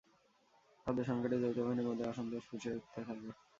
খাদ্য-সংকটে 0.81 1.35
যৌথবাহিনীর 1.43 1.87
মধ্যে 1.89 2.05
অসন্তোষ 2.07 2.43
ফুঁসে 2.49 2.69
উঠতে 2.77 2.99
থাকে। 3.07 3.27